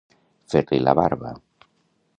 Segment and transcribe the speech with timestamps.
[0.53, 1.37] Fer-li la barba.